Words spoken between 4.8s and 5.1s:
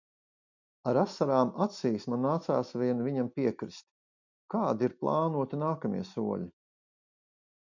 ir